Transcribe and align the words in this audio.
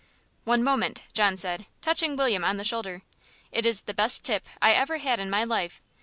"One 0.45 0.63
moment," 0.63 1.03
John 1.13 1.37
said, 1.37 1.67
touching 1.83 2.15
William 2.15 2.43
on 2.43 2.57
the 2.57 2.63
shoulder. 2.63 3.03
"It 3.51 3.67
is 3.67 3.83
the 3.83 3.93
best 3.93 4.25
tip 4.25 4.47
I 4.59 4.71
ever 4.73 4.97
had 4.97 5.19
in 5.19 5.29
my 5.29 5.43
life. 5.43 5.79